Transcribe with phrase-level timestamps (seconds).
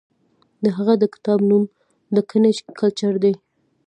[0.63, 1.63] د هغه د کتاب نوم
[2.15, 3.33] دکني کلچر دی.